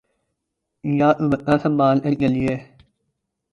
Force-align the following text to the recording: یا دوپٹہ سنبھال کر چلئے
یا 0.83 1.09
دوپٹہ 1.29 1.55
سنبھال 1.63 1.97
کر 2.03 2.13
چلئے 2.21 2.55